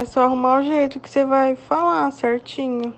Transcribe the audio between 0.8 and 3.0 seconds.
que você vai falar certinho.